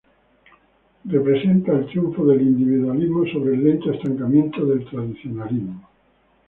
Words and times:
Representa 1.05 1.73
el 1.73 1.85
triunfo 1.85 2.25
del 2.25 2.41
individualismo 2.41 3.23
sobre 3.27 3.53
el 3.53 3.63
lento 3.65 3.91
estancamiento 3.91 4.65
del 4.65 4.83
tradicionalismo. 4.85 5.87